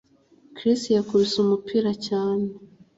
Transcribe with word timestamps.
Chris 0.55 0.81
yakubise 0.97 1.35
umupira 1.45 1.91
cyane 2.07 2.47